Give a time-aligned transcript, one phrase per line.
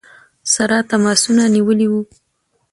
[0.53, 1.99] سره تماسونه نیولي ؤ.